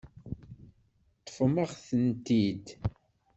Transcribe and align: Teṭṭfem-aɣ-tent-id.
Teṭṭfem-aɣ-tent-id. 1.15 2.65